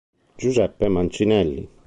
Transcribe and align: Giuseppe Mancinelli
Giuseppe 0.39 0.89
Mancinelli 0.89 1.69